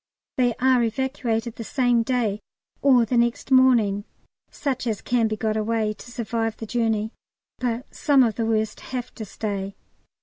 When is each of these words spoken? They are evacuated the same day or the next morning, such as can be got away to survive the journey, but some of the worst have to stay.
They 0.37 0.55
are 0.55 0.81
evacuated 0.83 1.57
the 1.57 1.63
same 1.63 2.01
day 2.01 2.39
or 2.81 3.05
the 3.05 3.17
next 3.17 3.51
morning, 3.51 4.05
such 4.49 4.87
as 4.87 4.99
can 4.99 5.27
be 5.27 5.37
got 5.37 5.55
away 5.55 5.93
to 5.93 6.11
survive 6.11 6.57
the 6.57 6.65
journey, 6.65 7.11
but 7.59 7.85
some 7.93 8.23
of 8.23 8.33
the 8.33 8.47
worst 8.47 8.79
have 8.79 9.13
to 9.13 9.25
stay. 9.25 9.75